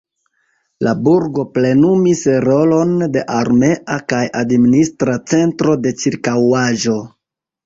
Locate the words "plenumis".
1.57-2.21